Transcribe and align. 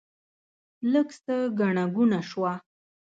لږ 0.93 1.09
څه 1.23 1.35
ګڼه 1.59 1.83
ګوڼه 1.95 2.19
شوه. 2.29 2.53